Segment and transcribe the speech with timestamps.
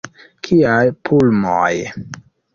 [0.47, 1.77] Kiaj pulmoj!